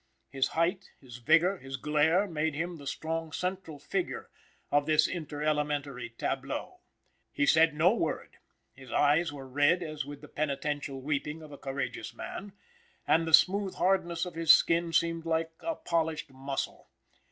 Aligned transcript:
His 0.31 0.47
height, 0.57 0.89
his 0.99 1.17
vigor, 1.17 1.59
his 1.59 1.77
glare 1.77 2.25
made 2.25 2.55
him 2.55 2.77
the 2.77 2.87
strong 2.87 3.31
central 3.31 3.77
figure 3.77 4.31
of 4.71 4.87
this 4.87 5.07
interelementary 5.07 6.09
tableaux. 6.17 6.79
He 7.31 7.45
said 7.45 7.75
no 7.75 7.93
word; 7.93 8.37
his 8.73 8.91
eyes 8.91 9.31
were 9.31 9.47
red 9.47 9.83
as 9.83 10.03
with 10.03 10.21
the 10.21 10.27
penitential 10.27 10.99
weeping 11.03 11.43
of 11.43 11.51
a 11.51 11.57
courageous 11.59 12.15
man, 12.15 12.53
and 13.07 13.27
the 13.27 13.31
smooth 13.35 13.75
hardness 13.75 14.25
of 14.25 14.33
his 14.33 14.51
skin 14.51 14.91
seemed 14.91 15.27
like 15.27 15.51
a 15.59 15.75
polished 15.75 16.31
muscle. 16.31 16.89